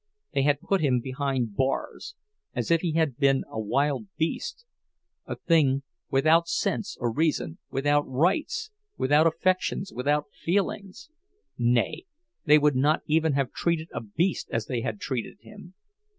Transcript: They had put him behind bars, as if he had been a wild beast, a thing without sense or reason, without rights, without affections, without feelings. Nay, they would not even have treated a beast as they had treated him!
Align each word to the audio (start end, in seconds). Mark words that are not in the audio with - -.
They 0.33 0.41
had 0.41 0.61
put 0.61 0.81
him 0.81 0.99
behind 0.99 1.55
bars, 1.55 2.15
as 2.55 2.71
if 2.71 2.81
he 2.81 2.93
had 2.93 3.17
been 3.17 3.43
a 3.51 3.59
wild 3.59 4.07
beast, 4.17 4.65
a 5.27 5.35
thing 5.35 5.83
without 6.09 6.47
sense 6.47 6.97
or 6.99 7.11
reason, 7.11 7.59
without 7.69 8.07
rights, 8.09 8.71
without 8.97 9.27
affections, 9.27 9.93
without 9.93 10.25
feelings. 10.33 11.11
Nay, 11.55 12.05
they 12.45 12.57
would 12.57 12.75
not 12.75 13.03
even 13.05 13.33
have 13.33 13.51
treated 13.53 13.89
a 13.93 14.01
beast 14.01 14.49
as 14.51 14.65
they 14.65 14.81
had 14.81 14.99
treated 14.99 15.37
him! 15.41 15.75